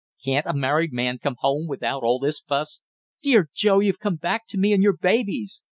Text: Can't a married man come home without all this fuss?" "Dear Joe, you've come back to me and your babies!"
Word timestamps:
Can't 0.25 0.47
a 0.47 0.55
married 0.55 0.91
man 0.91 1.19
come 1.19 1.35
home 1.41 1.67
without 1.67 2.01
all 2.01 2.17
this 2.17 2.39
fuss?" 2.39 2.81
"Dear 3.21 3.51
Joe, 3.53 3.79
you've 3.81 3.99
come 3.99 4.15
back 4.15 4.47
to 4.47 4.57
me 4.57 4.73
and 4.73 4.81
your 4.81 4.97
babies!" 4.97 5.61